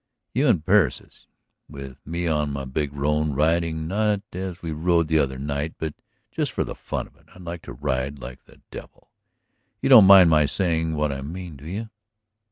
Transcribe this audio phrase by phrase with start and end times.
[0.33, 1.27] "You on Persis,
[1.69, 5.93] with me on my big roan, riding not as we rode that other night, but
[6.31, 7.27] just for the fun of it.
[7.35, 9.11] I'd like to ride like the devil....
[9.79, 11.91] You don't mind my saying what I mean, do you?